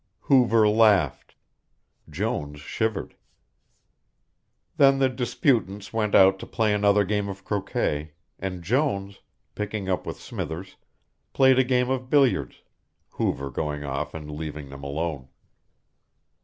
Hoover 0.21 0.67
laughed, 0.67 1.35
Jones 2.09 2.59
shivered. 2.59 3.13
Then 4.77 4.97
the 4.97 5.09
disputants 5.09 5.93
went 5.93 6.15
out 6.15 6.39
to 6.39 6.47
play 6.47 6.73
another 6.73 7.05
game 7.05 7.29
of 7.29 7.45
croquet, 7.45 8.13
and 8.39 8.63
Jones, 8.63 9.19
picking 9.53 9.89
up 9.89 10.07
with 10.07 10.19
Smithers, 10.19 10.75
played 11.33 11.59
a 11.59 11.63
game 11.63 11.91
of 11.91 12.09
billiards, 12.09 12.63
Hoover 13.09 13.51
going 13.51 13.83
off 13.83 14.15
and 14.15 14.31
leaving 14.31 14.69
them 14.69 14.83
alone. 14.83 15.27